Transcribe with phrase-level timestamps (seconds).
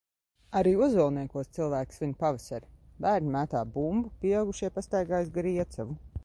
[0.59, 2.71] Arī Ozolniekos cilvēki svin pavasari–
[3.07, 5.97] bērni mētā bumbu, pieaugušie pastaigājas gar Iecavu.